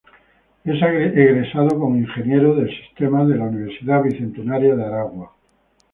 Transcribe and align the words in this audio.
Es 0.63 0.81
egresado 0.81 1.69
como 1.79 1.95
Ingeniero 1.95 2.55
de 2.55 2.75
Sistemas 2.75 3.27
de 3.27 3.37
la 3.37 3.43
Universidad 3.43 4.01
Bicentenaria 4.01 4.75
de 4.75 4.83
Aragua. 4.83 5.31